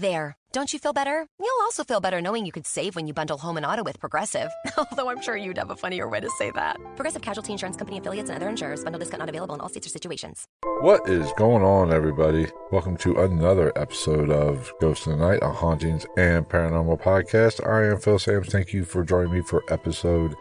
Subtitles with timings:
[0.00, 0.34] There.
[0.52, 1.26] Don't you feel better?
[1.38, 4.00] You'll also feel better knowing you could save when you bundle home and auto with
[4.00, 4.50] Progressive.
[4.78, 6.76] Although I'm sure you'd have a funnier way to say that.
[6.96, 8.82] Progressive Casualty Insurance Company affiliates and other insurers.
[8.82, 10.46] Bundle discount not available in all states or situations.
[10.80, 12.46] What is going on, everybody?
[12.72, 17.64] Welcome to another episode of Ghost in the Night, a hauntings and paranormal podcast.
[17.68, 18.48] I am Phil Sams.
[18.48, 20.34] Thank you for joining me for episode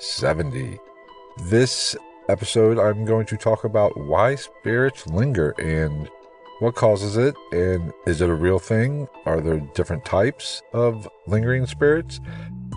[0.00, 0.76] 70.
[1.44, 1.94] This
[2.28, 6.10] episode, I'm going to talk about why spirits linger and
[6.64, 7.36] what causes it?
[7.52, 9.06] And is it a real thing?
[9.26, 12.20] Are there different types of lingering spirits?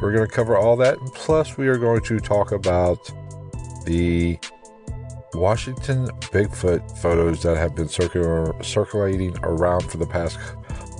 [0.01, 0.97] We're going to cover all that.
[0.99, 2.99] And plus, we are going to talk about
[3.85, 4.37] the
[5.33, 10.37] Washington Bigfoot photos that have been circulating around for the past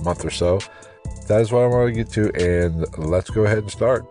[0.02, 0.58] month or so.
[1.26, 4.06] That is what I want to get to, and let's go ahead and start.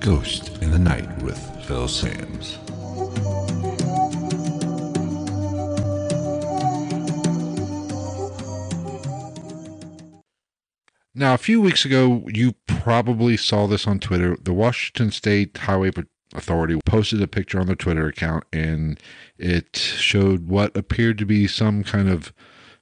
[0.00, 2.58] Ghost in the Night with Phil Sams.
[11.24, 14.36] Now, a few weeks ago, you probably saw this on Twitter.
[14.42, 15.90] The Washington State Highway
[16.34, 19.00] Authority posted a picture on their Twitter account, and
[19.38, 22.34] it showed what appeared to be some kind of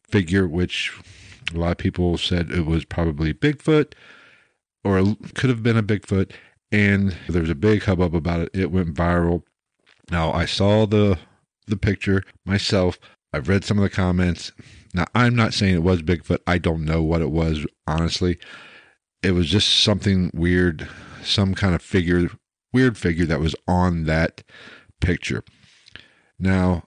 [0.03, 0.93] figure, which
[1.55, 3.93] a lot of people said it was probably Bigfoot
[4.83, 6.33] or could have been a Bigfoot.
[6.73, 8.51] And there was a big hubbub about it.
[8.53, 9.45] It went viral.
[10.11, 11.17] Now, I saw the
[11.69, 12.99] the picture myself.
[13.33, 14.51] I've read some of the comments.
[14.95, 16.41] Now, I'm not saying it was Bigfoot.
[16.47, 18.39] I don't know what it was, honestly.
[19.23, 20.89] It was just something weird,
[21.23, 22.31] some kind of figure,
[22.73, 24.43] weird figure that was on that
[25.01, 25.45] picture.
[26.39, 26.85] Now,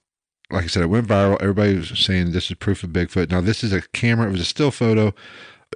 [0.52, 1.42] like I said, it went viral.
[1.42, 3.32] Everybody was saying this is proof of Bigfoot.
[3.32, 5.14] Now, this is a camera, it was a still photo,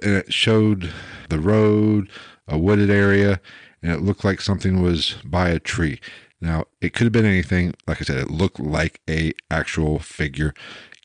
[0.02, 0.92] and it showed
[1.28, 2.08] the road,
[2.46, 3.40] a wooded area,
[3.82, 6.00] and it looked like something was by a tree.
[6.40, 7.74] Now, it could have been anything.
[7.86, 10.54] Like I said, it looked like a actual figure.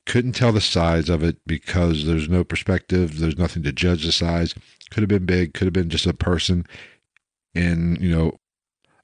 [0.06, 3.20] Couldn't tell the size of it because there's no perspective.
[3.20, 4.54] There's nothing to judge the size.
[4.92, 5.54] Could have been big.
[5.54, 6.66] Could have been just a person
[7.54, 8.40] in, you know,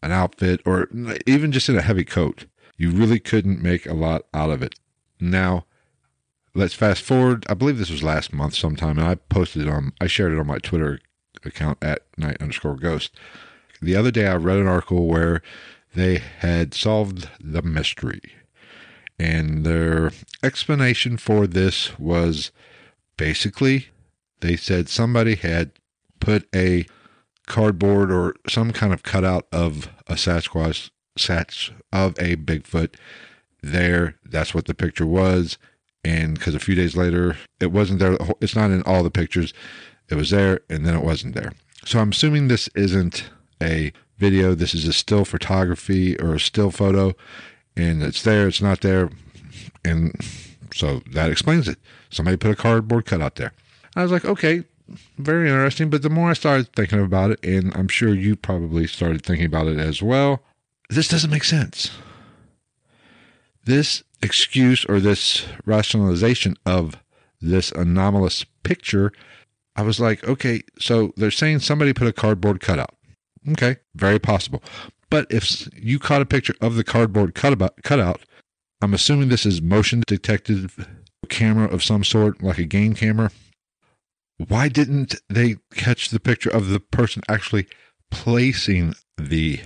[0.03, 0.87] an outfit or
[1.25, 2.45] even just in a heavy coat.
[2.77, 4.75] You really couldn't make a lot out of it.
[5.19, 5.65] Now,
[6.55, 7.45] let's fast forward.
[7.49, 10.39] I believe this was last month sometime, and I posted it on, I shared it
[10.39, 10.99] on my Twitter
[11.45, 13.15] account at night underscore ghost.
[13.81, 15.41] The other day, I read an article where
[15.95, 18.21] they had solved the mystery.
[19.19, 20.11] And their
[20.41, 22.51] explanation for this was
[23.17, 23.87] basically
[24.41, 25.71] they said somebody had
[26.19, 26.85] put a
[27.47, 32.95] cardboard or some kind of cutout of a Sasquatch, Sats of a Bigfoot
[33.61, 34.15] there.
[34.25, 35.57] That's what the picture was.
[36.03, 38.17] And because a few days later, it wasn't there.
[38.41, 39.53] It's not in all the pictures.
[40.09, 41.53] It was there and then it wasn't there.
[41.85, 43.29] So I'm assuming this isn't
[43.61, 44.55] a video.
[44.55, 47.13] This is a still photography or a still photo,
[47.75, 49.09] and it's there, it's not there.
[49.83, 50.15] And
[50.73, 51.77] so that explains it.
[52.09, 53.53] Somebody put a cardboard cutout there.
[53.95, 54.63] I was like, okay,
[55.17, 55.89] very interesting.
[55.89, 59.45] But the more I started thinking about it, and I'm sure you probably started thinking
[59.45, 60.43] about it as well,
[60.89, 61.91] this doesn't make sense.
[63.65, 66.97] This excuse or this rationalization of
[67.39, 69.11] this anomalous picture,
[69.75, 72.95] I was like, okay, so they're saying somebody put a cardboard cutout.
[73.51, 74.61] Okay, very possible.
[75.11, 78.21] But if you caught a picture of the cardboard cutout,
[78.81, 80.71] I'm assuming this is motion detected
[81.27, 83.29] camera of some sort, like a game camera.
[84.37, 87.67] Why didn't they catch the picture of the person actually
[88.09, 89.59] placing the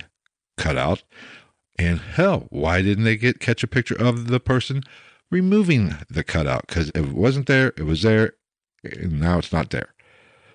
[0.58, 1.04] cutout?
[1.78, 4.82] And hell, why didn't they get catch a picture of the person
[5.30, 6.66] removing the cutout?
[6.66, 8.32] Because if it wasn't there, it was there,
[8.82, 9.94] and now it's not there.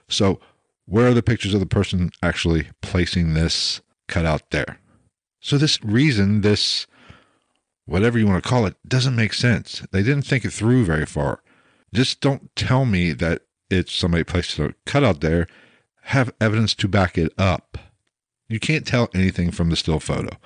[0.09, 0.41] So
[0.85, 3.79] where are the pictures of the person actually placing this
[4.09, 4.80] cutout there?
[5.41, 6.85] So this reason, this
[7.85, 9.85] whatever you want to call it, doesn't make sense.
[9.91, 11.41] They didn't think it through very far.
[11.93, 15.47] Just don't tell me that it's somebody placed a cutout there.
[16.03, 17.77] Have evidence to back it up.
[18.47, 20.37] You can't tell anything from the still photo.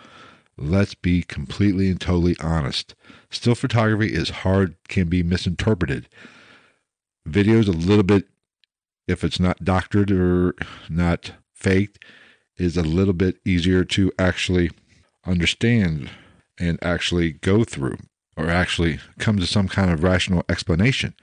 [0.57, 2.95] let's be completely and totally honest.
[3.29, 6.07] Still photography is hard, can be misinterpreted.
[7.25, 8.27] Video is a little bit,
[9.07, 10.55] if it's not doctored or
[10.89, 12.03] not faked,
[12.57, 14.71] is a little bit easier to actually
[15.25, 16.09] understand
[16.59, 17.97] and actually go through
[18.37, 21.13] or actually come to some kind of rational explanation.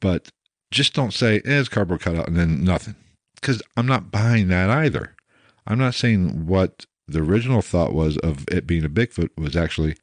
[0.00, 0.30] But
[0.70, 2.96] just don't say, eh, it's cardboard cutout and then nothing.
[3.34, 5.14] Because I'm not buying that either.
[5.66, 9.96] I'm not saying what the original thought was of it being a Bigfoot was actually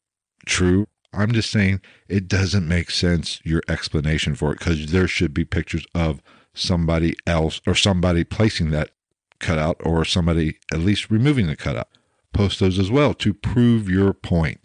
[0.46, 0.88] true.
[1.14, 5.44] I'm just saying it doesn't make sense, your explanation for it, because there should be
[5.44, 6.22] pictures of
[6.54, 8.92] somebody else or somebody placing that
[9.40, 11.88] cutout or somebody at least removing the cutout.
[12.34, 14.60] Post those as well to prove your point.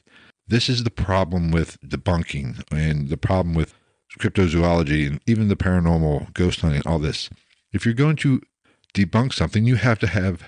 [0.48, 3.74] This is the problem with debunking and the problem with
[4.18, 7.28] cryptozoology and even the paranormal, ghost hunting, all this.
[7.72, 8.40] If you're going to
[8.94, 10.44] debunk something, you have to have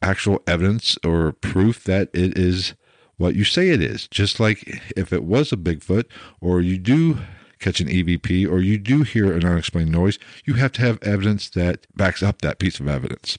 [0.00, 2.74] actual evidence or proof that it is
[3.16, 4.08] what you say it is.
[4.08, 6.04] Just like if it was a Bigfoot
[6.40, 7.18] or you do
[7.58, 11.48] catch an EVP or you do hear an unexplained noise, you have to have evidence
[11.50, 13.38] that backs up that piece of evidence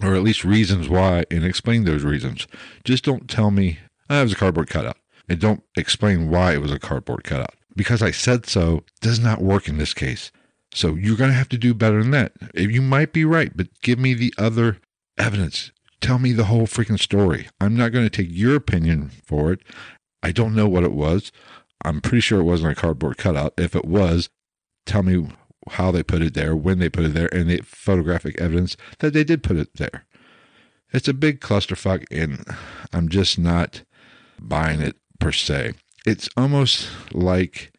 [0.00, 2.46] or at least reasons why and explain those reasons.
[2.84, 3.78] Just don't tell me
[4.08, 4.96] oh, it was a cardboard cutout
[5.28, 7.54] and don't explain why it was a cardboard cutout.
[7.74, 10.30] Because I said so does not work in this case.
[10.74, 12.32] So you're going to have to do better than that.
[12.54, 14.78] Eh, you might be right, but give me the other
[15.18, 15.70] evidence.
[16.00, 17.48] Tell me the whole freaking story.
[17.60, 19.60] I'm not going to take your opinion for it.
[20.22, 21.30] I don't know what it was.
[21.84, 23.54] I'm pretty sure it wasn't a cardboard cutout.
[23.58, 24.30] If it was,
[24.86, 25.28] tell me
[25.70, 29.12] how they put it there, when they put it there, and the photographic evidence that
[29.12, 30.04] they did put it there.
[30.92, 32.44] It's a big clusterfuck, and
[32.92, 33.82] I'm just not
[34.40, 35.74] buying it per se.
[36.04, 37.72] It's almost like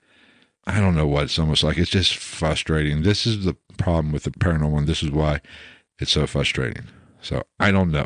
[0.66, 1.78] I don't know what it's almost like.
[1.78, 3.04] It's just frustrating.
[3.04, 5.42] This is the problem with the paranormal, and this is why
[6.00, 6.86] it's so frustrating.
[7.22, 8.06] So I don't know.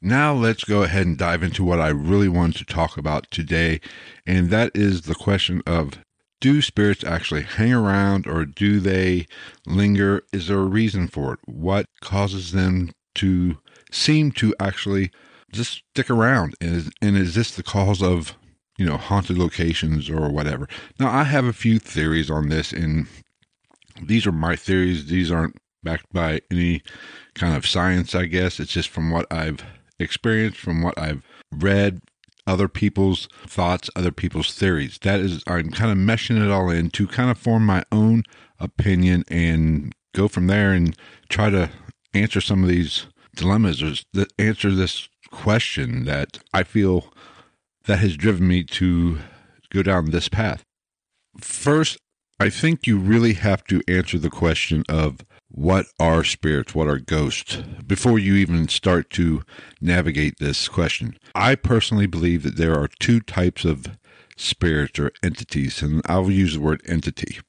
[0.00, 3.80] Now let's go ahead and dive into what I really want to talk about today,
[4.24, 5.98] and that is the question of
[6.40, 9.26] do spirits actually hang around or do they
[9.66, 10.22] linger?
[10.32, 11.40] Is there a reason for it?
[11.44, 13.58] What causes them to
[13.92, 15.10] seem to actually
[15.52, 16.54] just stick around?
[16.60, 18.36] And is, and is this the cause of,
[18.78, 20.68] you know, haunted locations or whatever?
[20.98, 23.06] Now, I have a few theories on this, and
[24.02, 25.06] these are my theories.
[25.06, 26.82] These aren't backed by any
[27.34, 28.58] kind of science, I guess.
[28.60, 29.62] It's just from what I've
[29.98, 31.22] experienced, from what I've
[31.52, 32.00] read,
[32.46, 34.98] other people's thoughts, other people's theories.
[35.02, 38.24] That is, I'm kind of meshing it all in to kind of form my own
[38.58, 40.96] opinion and go from there and
[41.28, 41.70] try to
[42.14, 43.94] answer some of these dilemmas or
[44.38, 47.12] answer this question that I feel
[47.84, 49.18] that has driven me to
[49.70, 50.64] go down this path.
[51.38, 51.98] First,
[52.38, 56.98] I think you really have to answer the question of what are spirits, what are
[56.98, 57.56] ghosts,
[57.86, 59.42] before you even start to
[59.80, 61.16] navigate this question.
[61.34, 63.86] I personally believe that there are two types of
[64.36, 67.40] spirits or entities, and I'll use the word entity,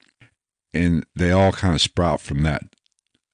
[0.73, 2.63] and they all kind of sprout from that.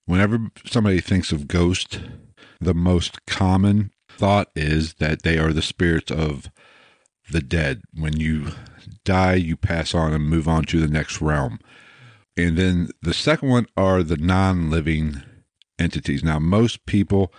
[0.05, 2.01] Whenever somebody thinks of ghost,
[2.59, 6.49] the most common thought is that they are the spirits of
[7.29, 7.81] the dead.
[7.93, 8.51] When you
[9.03, 11.59] die, you pass on and move on to the next realm.
[12.37, 15.23] And then the second one are the non living
[15.79, 16.23] entities.
[16.23, 17.33] Now, most people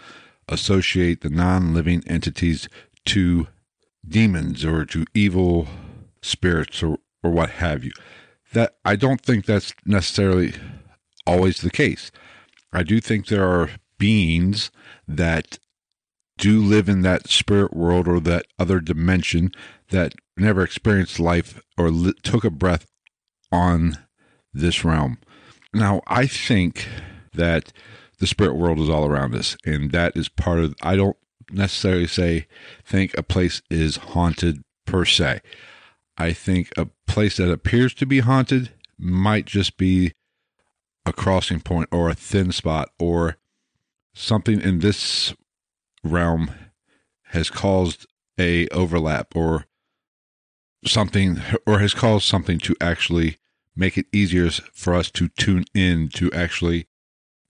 [0.48, 2.68] associate the non living entities
[3.06, 3.46] to
[4.06, 5.68] demons or to evil
[6.20, 7.92] spirits or, or what have you.
[8.52, 10.54] That I don't think that's necessarily
[11.26, 12.10] always the case.
[12.72, 14.70] I do think there are beings
[15.06, 15.58] that
[16.38, 19.50] do live in that spirit world or that other dimension
[19.90, 22.86] that never experienced life or li- took a breath
[23.50, 23.98] on
[24.58, 25.18] this realm.
[25.72, 26.88] Now, I think
[27.34, 27.72] that
[28.18, 30.74] the spirit world is all around us, and that is part of.
[30.82, 31.16] I don't
[31.50, 32.46] necessarily say
[32.84, 35.40] think a place is haunted per se.
[36.16, 40.12] I think a place that appears to be haunted might just be
[41.06, 43.36] a crossing point or a thin spot or
[44.14, 45.32] something in this
[46.02, 46.50] realm
[47.26, 48.06] has caused
[48.38, 49.66] a overlap or
[50.84, 53.37] something or has caused something to actually
[53.78, 56.86] make it easier for us to tune in to actually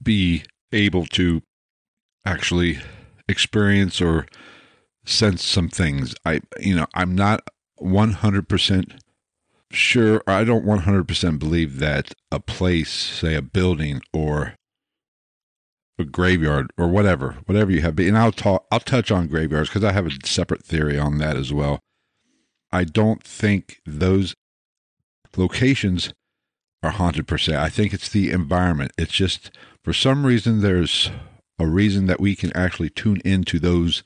[0.03, 1.43] be able to
[2.25, 2.79] actually
[3.29, 4.27] experience or
[5.05, 6.15] sense some things.
[6.25, 7.49] I, you know, I'm not
[7.81, 8.99] 100%
[9.73, 14.55] sure, I don't 100% believe that a place, say a building or
[15.99, 19.85] a graveyard or whatever, whatever you have, and I'll talk, I'll touch on graveyards because
[19.85, 21.81] I have a separate theory on that as well.
[22.71, 24.35] I don't think those
[25.37, 26.13] locations
[26.83, 27.57] are haunted per se.
[27.57, 28.93] I think it's the environment.
[28.97, 29.51] It's just
[29.83, 31.11] for some reason there's
[31.59, 34.03] a reason that we can actually tune into those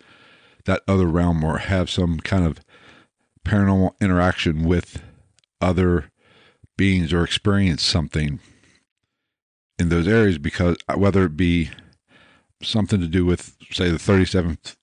[0.64, 2.60] that other realm or have some kind of
[3.44, 5.02] paranormal interaction with
[5.60, 6.10] other
[6.76, 8.40] beings or experience something
[9.78, 11.70] in those areas because uh, whether it be
[12.62, 14.76] something to do with say the 37th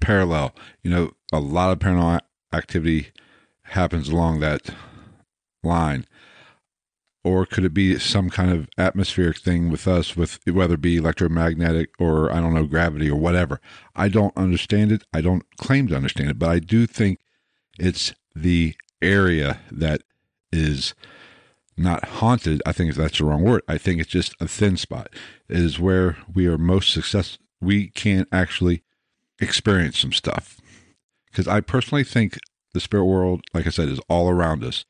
[0.00, 2.20] parallel you know a lot of paranormal
[2.52, 3.08] activity
[3.62, 4.70] happens along that
[5.62, 6.06] line?
[7.24, 10.96] Or could it be some kind of atmospheric thing with us with whether it be
[10.96, 13.60] electromagnetic or i don't know gravity or whatever?
[13.94, 15.04] I don't understand it.
[15.12, 17.20] I don't claim to understand it but i do think
[17.78, 20.02] it's the area that
[20.52, 20.94] is
[21.76, 22.62] not haunted.
[22.66, 23.62] I think that's the wrong word.
[23.66, 25.08] I think it's just a thin spot.
[25.48, 28.82] It is where we are most successful we can't actually
[29.40, 30.60] experience some stuff.
[31.26, 32.38] Because i personally think
[32.74, 34.84] the spirit world like i said is all around us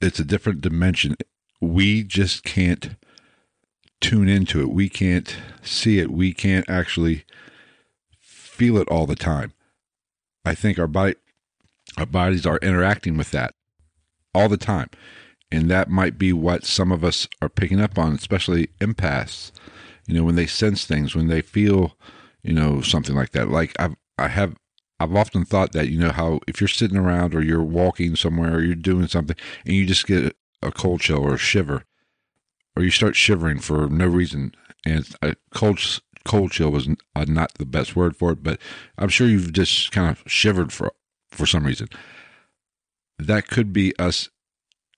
[0.00, 1.16] it's a different dimension
[1.60, 2.96] we just can't
[4.00, 4.70] tune into it.
[4.70, 6.10] We can't see it.
[6.10, 7.24] We can't actually
[8.20, 9.52] feel it all the time.
[10.44, 11.16] I think our body
[11.96, 13.54] our bodies are interacting with that
[14.34, 14.90] all the time.
[15.50, 19.50] And that might be what some of us are picking up on, especially empaths.
[20.06, 21.96] You know, when they sense things, when they feel,
[22.42, 23.48] you know, something like that.
[23.48, 24.56] Like I've I have
[25.00, 28.56] I've often thought that, you know, how if you're sitting around or you're walking somewhere
[28.56, 31.84] or you're doing something and you just get a cold chill or a shiver,
[32.76, 34.54] or you start shivering for no reason.
[34.84, 35.80] And a cold
[36.24, 38.60] cold chill was uh, not the best word for it, but
[38.96, 40.92] I'm sure you've just kind of shivered for
[41.30, 41.88] for some reason.
[43.18, 44.28] That could be us,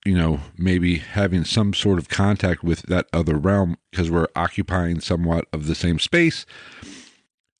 [0.05, 4.99] you know, maybe having some sort of contact with that other realm because we're occupying
[4.99, 6.45] somewhat of the same space,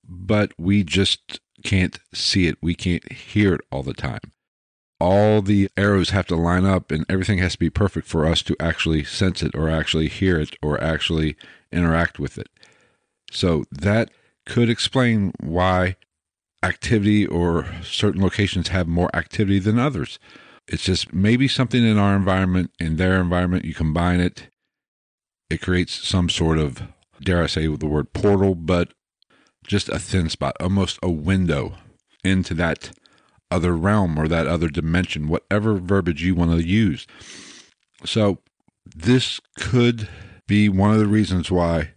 [0.08, 2.58] but we just can't see it.
[2.62, 4.32] We can't hear it all the time
[5.02, 8.44] all the arrows have to line up and everything has to be perfect for us
[8.44, 11.36] to actually sense it or actually hear it or actually
[11.72, 12.48] interact with it.
[13.32, 14.12] So that
[14.46, 15.96] could explain why
[16.62, 20.20] activity or certain locations have more activity than others.
[20.68, 24.50] It's just maybe something in our environment, in their environment, you combine it,
[25.50, 26.84] it creates some sort of,
[27.20, 28.94] dare I say the word portal, but
[29.66, 31.76] just a thin spot, almost a window
[32.24, 32.92] into that
[33.50, 37.06] other realm or that other dimension, whatever verbiage you want to use.
[38.06, 38.40] So,
[38.96, 40.08] this could
[40.48, 41.92] be one of the reasons why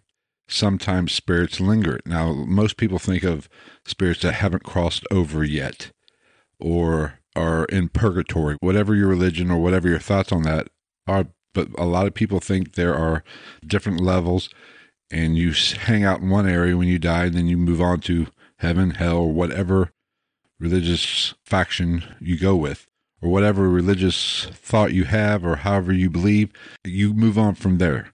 [0.48, 1.98] sometimes spirits linger.
[2.04, 3.48] Now, most people think of
[3.86, 5.90] spirits that haven't crossed over yet
[6.60, 10.68] or are in purgatory, whatever your religion or whatever your thoughts on that
[11.06, 11.26] are.
[11.52, 13.22] But a lot of people think there are
[13.66, 14.50] different levels,
[15.10, 18.00] and you hang out in one area when you die, and then you move on
[18.00, 19.92] to heaven, hell, whatever
[20.58, 22.86] religious faction you go with,
[23.20, 26.50] or whatever religious thought you have, or however you believe,
[26.84, 28.12] you move on from there.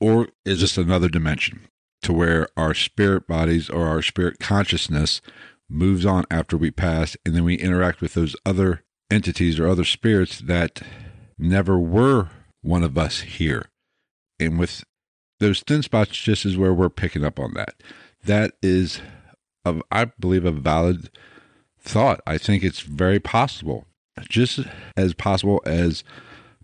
[0.00, 1.68] Or is this another dimension
[2.02, 5.20] to where our spirit bodies or our spirit consciousness
[5.68, 9.84] moves on after we pass, and then we interact with those other entities or other
[9.84, 10.82] spirits that
[11.38, 12.28] never were
[12.62, 13.70] one of us here.
[14.40, 14.84] And with
[15.40, 17.74] those thin spots, just is where we're picking up on that.
[18.24, 19.00] That is
[19.64, 21.10] of, I believe, a valid
[21.80, 22.20] thought.
[22.26, 23.86] I think it's very possible,
[24.28, 24.60] just
[24.96, 26.04] as possible as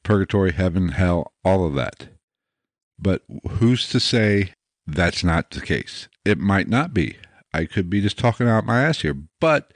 [0.02, 2.08] purgatory, heaven, hell, all of that.
[2.98, 4.52] But who's to say
[4.86, 6.08] that's not the case?
[6.24, 7.16] It might not be.
[7.52, 9.72] I could be just talking out my ass here, but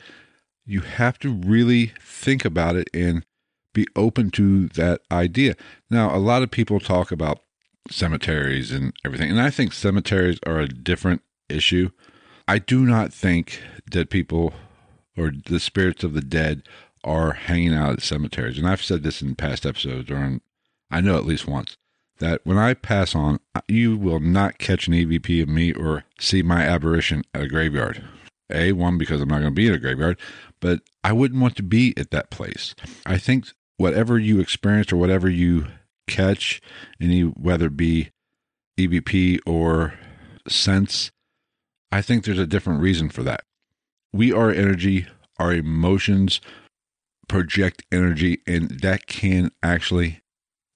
[0.67, 3.25] you have to really think about it and
[3.73, 5.55] be open to that idea.
[5.90, 7.40] Now, a lot of people talk about
[7.90, 11.90] cemeteries and everything, and I think cemeteries are a different issue.
[12.47, 14.54] I do not think that people
[15.16, 16.62] or the spirits of the dead
[17.04, 18.59] are hanging out at cemeteries.
[18.59, 20.40] And I've said this in past episodes, or
[20.90, 21.76] I know at least once,
[22.18, 26.42] that when I pass on, you will not catch an EVP of me or see
[26.42, 28.04] my apparition at a graveyard.
[28.50, 30.18] A, one, because I'm not going to be in a graveyard,
[30.61, 32.75] but I wouldn't want to be at that place.
[33.04, 35.66] I think whatever you experience or whatever you
[36.09, 36.61] catch,
[37.00, 38.11] any whether it be
[38.79, 39.95] EVP or
[40.49, 41.11] sense,
[41.93, 43.43] I think there's a different reason for that.
[44.12, 45.07] We are energy,
[45.38, 46.41] our emotions
[47.29, 50.21] project energy, and that can actually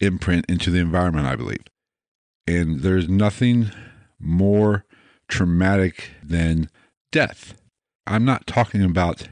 [0.01, 1.65] imprint into the environment, I believe.
[2.47, 3.71] And there's nothing
[4.21, 4.85] more
[5.29, 6.69] traumatic than
[7.11, 7.55] death.
[8.07, 9.29] I'm not talking about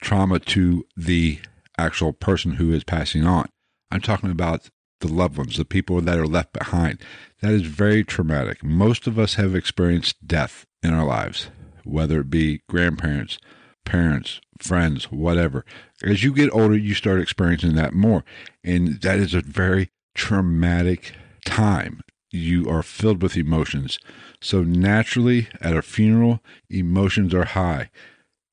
[0.00, 1.40] trauma to the
[1.76, 3.48] actual person who is passing on.
[3.90, 4.70] I'm talking about
[5.00, 7.00] the loved ones, the people that are left behind.
[7.40, 8.62] That is very traumatic.
[8.64, 11.48] Most of us have experienced death in our lives,
[11.84, 13.38] whether it be grandparents,
[13.84, 15.64] parents, friends, whatever.
[16.02, 18.24] As you get older, you start experiencing that more.
[18.62, 21.12] And that is a very traumatic
[21.44, 22.00] time.
[22.30, 23.98] You are filled with emotions.
[24.40, 27.90] So, naturally, at a funeral, emotions are high.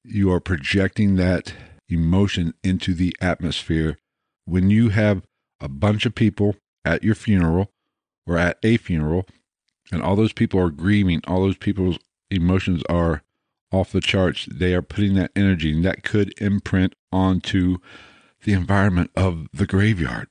[0.04, 1.54] you are projecting that
[1.90, 3.98] emotion into the atmosphere.
[4.46, 5.24] When you have
[5.62, 7.72] a bunch of people at your funeral
[8.28, 9.26] or at a funeral,
[9.92, 12.00] and all those people are grieving, all those people's
[12.30, 13.22] emotions are
[13.72, 17.78] off the charts, they are putting that energy, and that could imprint onto
[18.44, 20.28] the environment of the graveyard.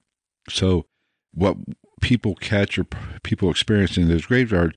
[0.48, 0.86] So,
[1.32, 1.56] what
[2.00, 2.84] people catch or
[3.22, 4.76] people experience in those graveyards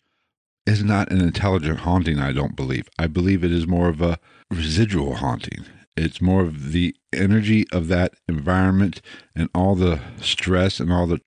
[0.65, 2.87] is not an intelligent haunting, I don't believe.
[2.97, 4.19] I believe it is more of a
[4.49, 5.65] residual haunting.
[5.95, 9.01] It's more of the energy of that environment
[9.35, 11.21] and all the stress and all the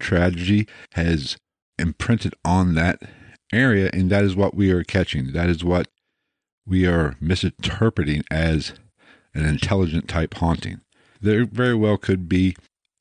[0.00, 1.36] tragedy has
[1.78, 3.00] imprinted on that
[3.52, 3.90] area.
[3.92, 5.32] And that is what we are catching.
[5.32, 5.88] That is what
[6.66, 8.74] we are misinterpreting as
[9.34, 10.80] an intelligent type haunting.
[11.20, 12.56] There very well could be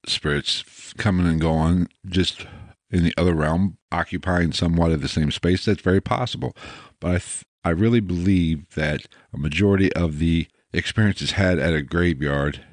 [0.08, 2.46] spirits coming and going just
[2.89, 5.65] in the other realm, occupying somewhat of the same space.
[5.65, 6.56] That's very possible.
[7.00, 11.82] But I, th- I really believe that a majority of the experiences had at a
[11.82, 12.63] graveyard,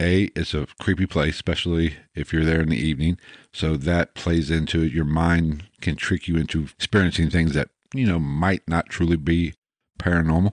[0.00, 3.18] A, it's a creepy place, especially if you're there in the evening.
[3.52, 4.92] So that plays into it.
[4.92, 9.54] Your mind can trick you into experiencing things that, you know, might not truly be
[9.98, 10.52] paranormal.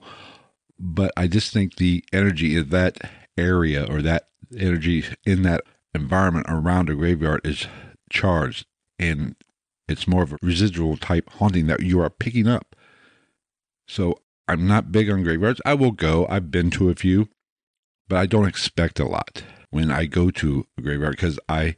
[0.78, 2.98] But I just think the energy of that
[3.36, 5.62] area or that energy in that
[5.94, 7.66] environment around a graveyard is
[8.10, 8.66] charged
[8.98, 9.34] and
[9.88, 12.76] it's more of a residual type haunting that you are picking up.
[13.86, 15.60] So I'm not big on graveyards.
[15.64, 16.26] I will go.
[16.28, 17.28] I've been to a few,
[18.08, 21.76] but I don't expect a lot when I go to a graveyard because I,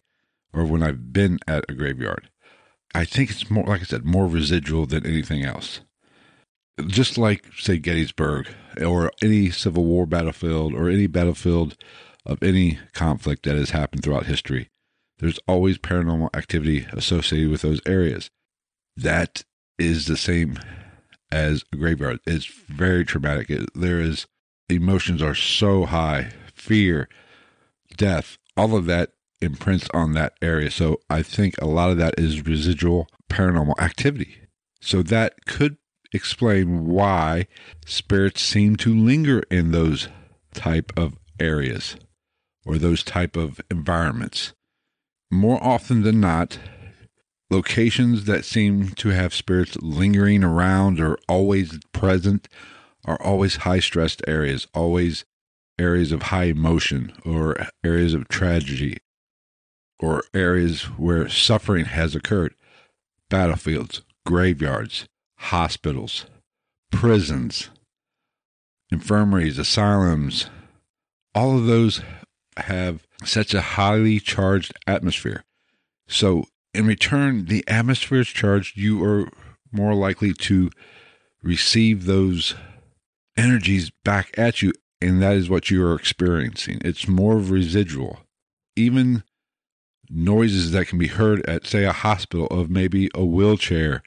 [0.53, 2.31] or when I've been at a graveyard.
[2.95, 5.81] I think it's more, like I said, more residual than anything else.
[6.87, 8.49] Just like, say, Gettysburg
[8.81, 11.77] or any Civil War battlefield or any battlefield
[12.25, 14.71] of any conflict that has happened throughout history
[15.21, 18.31] there's always paranormal activity associated with those areas.
[18.97, 19.45] That
[19.79, 20.59] is the same
[21.32, 22.20] as a graveyard.
[22.26, 23.50] It's very traumatic.
[23.50, 24.26] It, there is
[24.68, 27.08] emotions are so high, fear,
[27.96, 30.71] death, all of that imprints on that area.
[30.71, 34.36] So I think a lot of that is residual paranormal activity.
[34.80, 35.76] So that could
[36.12, 37.47] explain why
[37.86, 40.08] spirits seem to linger in those
[40.54, 41.97] type of areas
[42.66, 44.52] or those type of environments
[45.30, 46.58] more often than not,
[47.50, 52.49] locations that seem to have spirits lingering around or always present
[53.04, 55.25] are always high stressed areas, always
[55.78, 58.99] areas of high emotion or areas of tragedy
[59.99, 62.54] or areas where suffering has occurred.
[63.28, 66.26] Battlefields, graveyards, hospitals,
[66.91, 67.71] prisons,
[68.91, 70.47] infirmaries, asylums,
[71.34, 72.02] all of those
[72.56, 75.45] have such a highly charged atmosphere.
[76.08, 79.28] So, in return, the atmosphere is charged, you are
[79.73, 80.71] more likely to
[81.43, 82.54] receive those
[83.37, 86.80] energies back at you, and that is what you are experiencing.
[86.85, 88.21] It's more residual.
[88.76, 89.25] Even
[90.09, 94.02] noises that can be heard at, say, a hospital of maybe a wheelchair,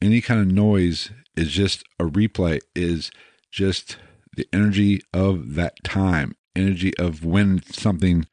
[0.00, 3.10] any kind of noise is just a replay, is
[3.50, 3.96] just
[4.36, 8.26] the energy of that time, energy of when something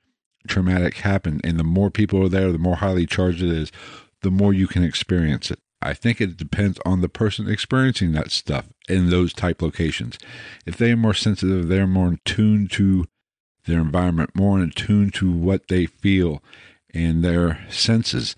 [0.47, 1.41] traumatic happen.
[1.43, 3.71] And the more people are there, the more highly charged it is,
[4.21, 5.59] the more you can experience it.
[5.81, 10.17] I think it depends on the person experiencing that stuff in those type locations.
[10.65, 13.05] If they are more sensitive, they're more in tune to
[13.65, 16.43] their environment, more in tune to what they feel
[16.93, 18.35] and their senses,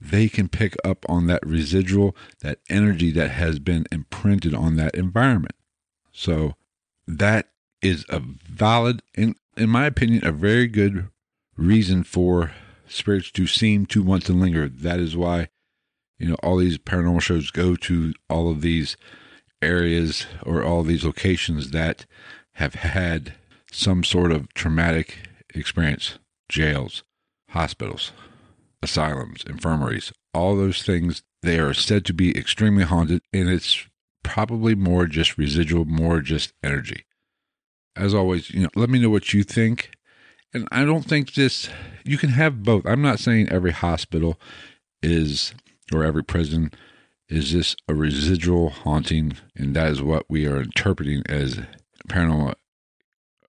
[0.00, 4.94] they can pick up on that residual, that energy that has been imprinted on that
[4.94, 5.54] environment.
[6.12, 6.56] So
[7.06, 7.48] that
[7.80, 11.08] is a valid and in my opinion, a very good
[11.62, 12.52] reason for
[12.88, 14.68] spirits to seem to want to linger.
[14.68, 15.48] That is why,
[16.18, 18.96] you know, all these paranormal shows go to all of these
[19.60, 22.04] areas or all these locations that
[22.54, 23.34] have had
[23.70, 25.18] some sort of traumatic
[25.54, 27.02] experience jails,
[27.50, 28.12] hospitals,
[28.82, 31.22] asylums, infirmaries, all those things.
[31.42, 33.86] They are said to be extremely haunted, and it's
[34.22, 37.04] probably more just residual, more just energy.
[37.96, 39.90] As always, you know, let me know what you think
[40.54, 41.68] and I don't think this,
[42.04, 42.86] you can have both.
[42.86, 44.38] I'm not saying every hospital
[45.02, 45.54] is,
[45.92, 46.70] or every prison
[47.28, 51.60] is this a residual haunting, and that is what we are interpreting as
[52.08, 52.54] paranormal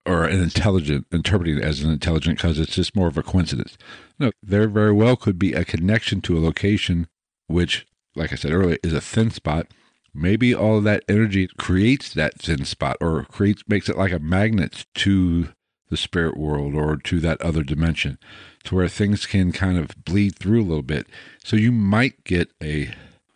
[0.06, 3.78] or an intelligent, interpreting it as an intelligent because it's just more of a coincidence.
[4.20, 7.08] No, there very well could be a connection to a location,
[7.48, 7.86] which,
[8.16, 9.68] like I said earlier, is a thin spot.
[10.14, 14.86] Maybe all that energy creates that thin spot or creates makes it like a magnet
[14.96, 15.50] to
[15.90, 18.18] the spirit world or to that other dimension
[18.64, 21.08] to where things can kind of bleed through a little bit.
[21.44, 22.94] So you might get a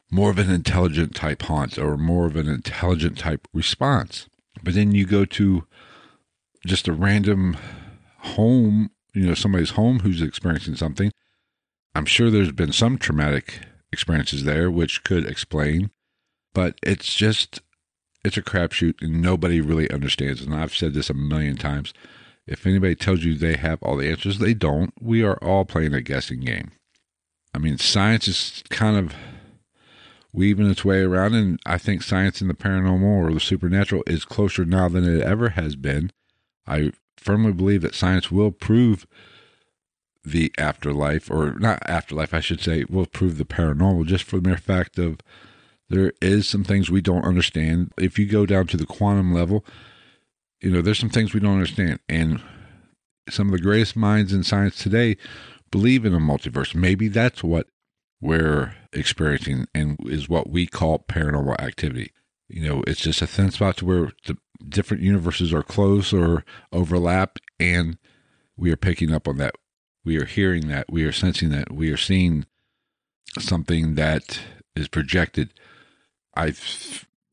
[0.10, 4.28] more of an intelligent type haunt or more of an intelligent type response.
[4.64, 5.66] But then you go to
[6.66, 7.58] just a random
[8.20, 11.12] home, you know, somebody's home who's experiencing something.
[11.94, 15.92] I'm sure there's been some traumatic experiences there, which could explain,
[16.54, 17.62] but it's just,
[18.24, 20.42] it's a crapshoot and nobody really understands.
[20.42, 21.94] And I've said this a million times.
[22.48, 24.94] If anybody tells you they have all the answers, they don't.
[25.02, 26.72] We are all playing a guessing game.
[27.54, 29.14] I mean, science is kind of
[30.32, 34.24] weaving its way around, and I think science and the paranormal or the supernatural is
[34.24, 36.12] closer now than it ever has been.
[36.66, 39.06] I firmly believe that science will prove
[40.24, 44.48] the afterlife, or not afterlife, I should say, will prove the paranormal just for the
[44.48, 45.20] mere fact of
[45.90, 47.94] there is some things we don't understand.
[47.98, 49.66] If you go down to the quantum level,
[50.62, 52.00] you know, there's some things we don't understand.
[52.10, 52.42] And
[53.30, 55.18] some of the greatest minds in science today
[55.72, 56.74] believe in a multiverse.
[56.74, 57.68] Maybe that's what
[58.22, 62.12] we're experiencing and is what we call paranormal activity.
[62.50, 66.46] You know, it's just a thin spot to where the different universes are close or
[66.72, 67.98] overlap, and
[68.56, 69.56] we are picking up on that.
[70.06, 70.86] We are hearing that.
[70.90, 71.72] We are sensing that.
[71.72, 72.46] We are seeing
[73.38, 74.40] something that
[74.76, 75.54] is projected.
[76.36, 76.54] I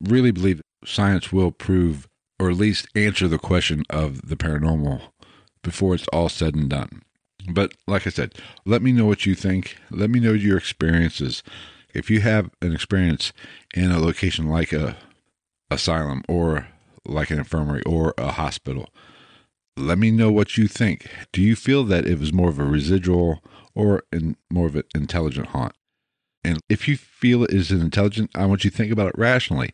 [0.01, 2.07] really believe science will prove,
[2.39, 5.01] or at least answer the question of the paranormal
[5.63, 7.01] before it's all said and done.
[7.51, 9.77] But like I said, let me know what you think.
[9.91, 11.43] Let me know your experiences.
[11.93, 13.31] If you have an experience
[13.75, 14.97] in a location like a
[15.69, 16.67] asylum or
[17.05, 18.89] like an infirmary or a hospital,
[19.77, 21.07] let me know what you think.
[21.31, 23.41] Do you feel that it was more of a residual
[23.73, 25.73] or in more of an intelligent haunt?
[26.43, 29.17] And if you feel it is an intelligent, I want you to think about it
[29.17, 29.73] rationally.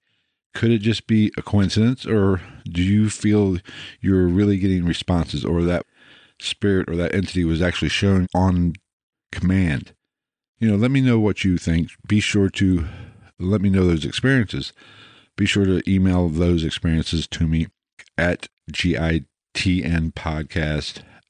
[0.53, 3.57] Could it just be a coincidence, or do you feel
[4.01, 5.85] you're really getting responses, or that
[6.41, 8.73] spirit or that entity was actually shown on
[9.31, 9.93] command.
[10.59, 11.89] You know, let me know what you think.
[12.07, 12.85] Be sure to
[13.39, 14.73] let me know those experiences.
[15.35, 17.67] Be sure to email those experiences to me
[18.17, 19.25] at gitnpodcast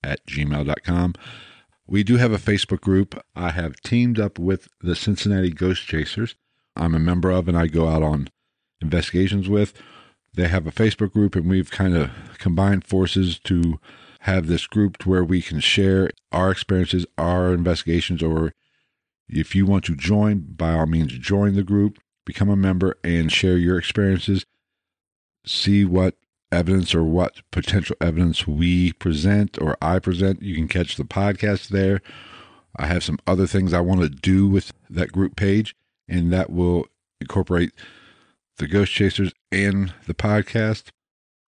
[0.04, 1.14] at gmail.com.
[1.88, 3.22] We do have a Facebook group.
[3.36, 6.36] I have teamed up with the Cincinnati Ghost Chasers.
[6.76, 8.30] I'm a member of and I go out on
[8.82, 9.74] investigations with.
[10.34, 13.80] They have a Facebook group and we've kind of combined forces to
[14.22, 18.54] have this group where we can share our experiences, our investigations, or
[19.28, 23.32] if you want to join, by all means, join the group, become a member, and
[23.32, 24.46] share your experiences.
[25.46, 26.16] See what
[26.52, 30.42] evidence or what potential evidence we present or I present.
[30.42, 32.02] You can catch the podcast there.
[32.76, 35.76] I have some other things I want to do with that group page,
[36.08, 36.86] and that will
[37.20, 37.72] incorporate
[38.58, 40.92] the Ghost Chasers and the podcast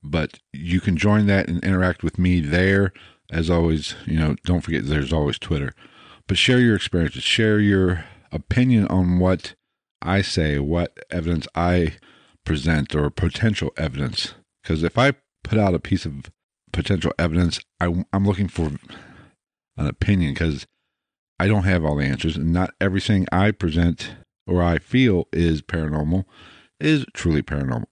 [0.02, 2.92] but you can join that and interact with me there.
[3.30, 5.72] As always, you know, don't forget there's always Twitter.
[6.26, 9.54] But share your experiences, share your opinion on what
[10.02, 11.94] I say, what evidence I
[12.44, 14.34] present or potential evidence.
[14.62, 15.12] Because if I
[15.44, 16.30] put out a piece of
[16.72, 18.70] potential evidence, I, I'm looking for
[19.76, 20.66] an opinion because
[21.38, 24.14] I don't have all the answers, and not everything I present
[24.46, 26.24] or I feel is paranormal
[26.80, 27.86] is truly paranormal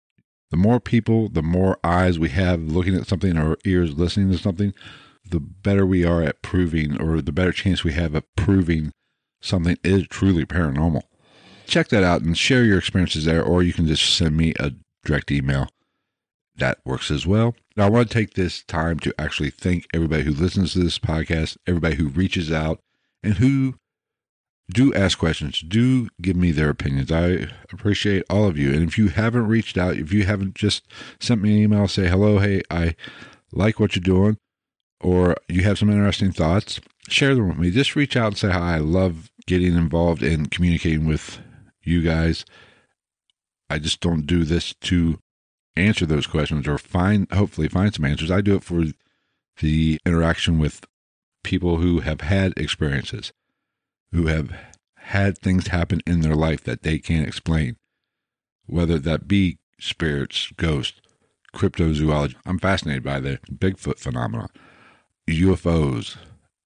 [0.50, 4.38] the more people, the more eyes we have looking at something or ears listening to
[4.38, 4.72] something,
[5.28, 8.92] the better we are at proving or the better chance we have of proving
[9.42, 11.02] something is truly paranormal.
[11.66, 14.72] Check that out and share your experiences there, or you can just send me a
[15.04, 15.68] direct email.
[16.56, 17.54] That works as well.
[17.76, 20.98] Now, I want to take this time to actually thank everybody who listens to this
[20.98, 22.80] podcast, everybody who reaches out,
[23.22, 23.74] and who
[24.70, 25.60] do ask questions.
[25.60, 27.10] Do give me their opinions.
[27.10, 28.72] I appreciate all of you.
[28.72, 30.86] And if you haven't reached out, if you haven't just
[31.20, 32.94] sent me an email, say, hello, hey, I
[33.52, 34.36] like what you're doing,
[35.00, 37.70] or you have some interesting thoughts, share them with me.
[37.70, 38.76] Just reach out and say hi.
[38.76, 41.40] I love getting involved and communicating with
[41.82, 42.44] you guys.
[43.70, 45.18] I just don't do this to
[45.76, 48.30] answer those questions or find, hopefully, find some answers.
[48.30, 48.84] I do it for
[49.60, 50.84] the interaction with
[51.42, 53.32] people who have had experiences
[54.12, 54.52] who have
[54.96, 57.76] had things happen in their life that they can't explain,
[58.66, 61.00] whether that be spirits, ghosts,
[61.54, 62.34] cryptozoology.
[62.44, 64.48] I'm fascinated by the Bigfoot phenomenon,
[65.28, 66.16] UFOs,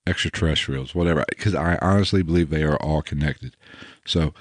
[0.07, 3.57] extraterrestrials, whatever, because I honestly believe they are all connected.
[4.05, 4.35] So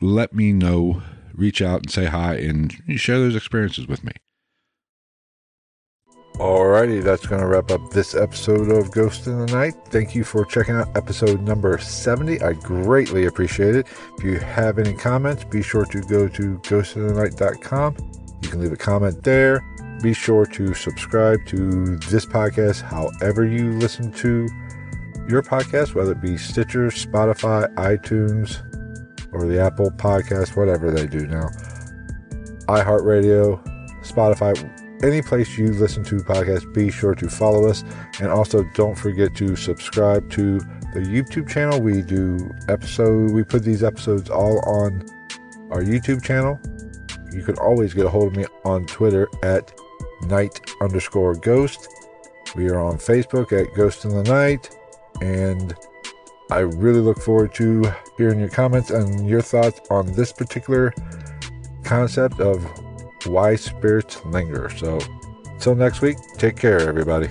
[0.00, 1.02] let me know,
[1.34, 4.12] reach out and say hi and share those experiences with me.
[6.38, 9.74] Alrighty, that's going to wrap up this episode of Ghost in the Night.
[9.86, 12.40] Thank you for checking out episode number 70.
[12.42, 13.88] I greatly appreciate it.
[14.16, 17.96] If you have any comments, be sure to go to ghostinthenight.com.
[18.40, 19.64] You can leave a comment there.
[20.00, 24.46] Be sure to subscribe to this podcast however you listen to
[25.28, 28.62] your podcast, whether it be Stitcher, Spotify, iTunes,
[29.32, 31.48] or the Apple Podcast, whatever they do now.
[32.68, 33.60] iHeartRadio,
[34.04, 34.54] Spotify,
[35.02, 37.84] any place you listen to podcasts, be sure to follow us.
[38.20, 40.58] And also don't forget to subscribe to
[40.94, 41.80] the YouTube channel.
[41.80, 45.04] We do episode we put these episodes all on
[45.70, 46.58] our YouTube channel.
[47.32, 49.72] You can always get a hold of me on Twitter at
[50.22, 51.88] night underscore ghost.
[52.56, 54.74] We are on Facebook at Ghost in the Night.
[55.20, 55.74] And
[56.50, 60.94] I really look forward to hearing your comments and your thoughts on this particular
[61.84, 62.64] concept of
[63.26, 64.70] why spirits linger.
[64.76, 65.00] So,
[65.60, 67.28] till next week, take care, everybody.